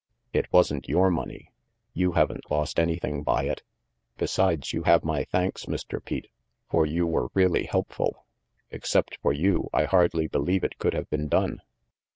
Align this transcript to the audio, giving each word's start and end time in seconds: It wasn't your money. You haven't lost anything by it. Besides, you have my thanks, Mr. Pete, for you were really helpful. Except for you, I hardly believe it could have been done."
It 0.33 0.51
wasn't 0.51 0.89
your 0.89 1.11
money. 1.11 1.51
You 1.93 2.13
haven't 2.13 2.49
lost 2.49 2.79
anything 2.79 3.21
by 3.21 3.43
it. 3.43 3.61
Besides, 4.17 4.73
you 4.73 4.81
have 4.81 5.03
my 5.03 5.25
thanks, 5.25 5.65
Mr. 5.67 6.03
Pete, 6.03 6.31
for 6.67 6.87
you 6.87 7.05
were 7.05 7.27
really 7.35 7.65
helpful. 7.65 8.25
Except 8.71 9.19
for 9.21 9.31
you, 9.31 9.69
I 9.71 9.83
hardly 9.83 10.25
believe 10.25 10.63
it 10.63 10.79
could 10.79 10.93
have 10.95 11.07
been 11.11 11.27
done." 11.27 11.61